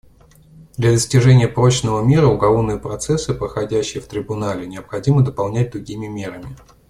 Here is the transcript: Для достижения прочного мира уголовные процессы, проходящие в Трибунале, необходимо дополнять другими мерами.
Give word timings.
Для 0.77 0.89
достижения 0.93 1.47
прочного 1.47 2.01
мира 2.03 2.25
уголовные 2.25 2.79
процессы, 2.79 3.35
проходящие 3.35 4.01
в 4.01 4.07
Трибунале, 4.07 4.65
необходимо 4.65 5.23
дополнять 5.23 5.73
другими 5.73 6.07
мерами. 6.07 6.55